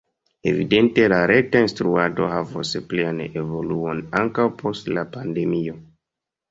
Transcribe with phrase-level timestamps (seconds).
[0.51, 5.81] Evidente la reta instruado havos plian evoluon ankaŭ post la pandemio.